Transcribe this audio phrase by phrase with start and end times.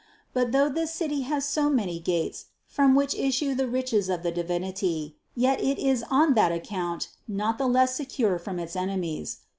[0.33, 4.31] But though this City has so many gates, from which issue the riches of the
[4.31, 9.41] Divinity, yet it is on that account not the less secure from its enemies.